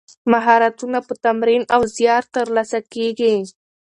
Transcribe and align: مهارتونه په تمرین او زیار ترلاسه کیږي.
مهارتونه 0.31 0.99
په 1.07 1.13
تمرین 1.25 1.63
او 1.75 1.81
زیار 1.95 2.23
ترلاسه 2.35 2.79
کیږي. 2.93 3.35